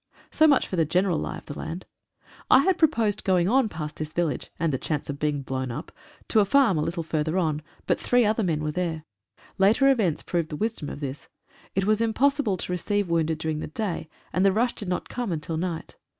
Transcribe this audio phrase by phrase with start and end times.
[0.31, 1.85] So much for the general lie of the land.
[2.49, 5.69] I had proposed going on past this vil lage— and the chance of being blown
[5.69, 5.91] up—
[6.29, 9.03] to a farm a little further on, but three other men were there.
[9.59, 11.27] Later events proved the wisdom of this.
[11.75, 15.31] It was impossible to receive wounded during the day, and the rush did not come
[15.31, 15.97] until night.